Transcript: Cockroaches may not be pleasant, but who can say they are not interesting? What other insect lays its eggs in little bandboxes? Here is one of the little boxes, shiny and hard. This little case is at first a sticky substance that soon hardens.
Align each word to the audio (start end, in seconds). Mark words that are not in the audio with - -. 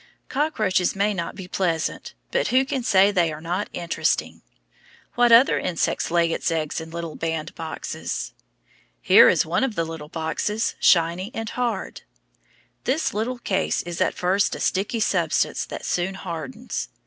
Cockroaches 0.29 0.95
may 0.95 1.13
not 1.13 1.35
be 1.35 1.47
pleasant, 1.47 2.15
but 2.31 2.47
who 2.47 2.65
can 2.65 2.81
say 2.81 3.11
they 3.11 3.31
are 3.31 3.39
not 3.39 3.69
interesting? 3.71 4.41
What 5.13 5.31
other 5.31 5.59
insect 5.59 6.09
lays 6.09 6.31
its 6.33 6.49
eggs 6.49 6.81
in 6.81 6.89
little 6.89 7.15
bandboxes? 7.15 8.31
Here 8.99 9.29
is 9.29 9.45
one 9.45 9.63
of 9.63 9.75
the 9.75 9.85
little 9.85 10.09
boxes, 10.09 10.73
shiny 10.79 11.29
and 11.35 11.51
hard. 11.51 12.01
This 12.85 13.13
little 13.13 13.37
case 13.37 13.83
is 13.83 14.01
at 14.01 14.15
first 14.15 14.55
a 14.55 14.59
sticky 14.59 15.01
substance 15.01 15.65
that 15.65 15.85
soon 15.85 16.15
hardens. 16.15 16.89